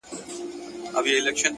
•داسي 0.93 1.19
نه 1.25 1.31
كړو؛ 1.37 1.49